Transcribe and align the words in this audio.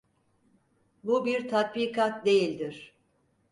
Bu 1.03 1.25
bir 1.25 1.47
tatbikat 1.47 2.25
değildir. 2.25 2.97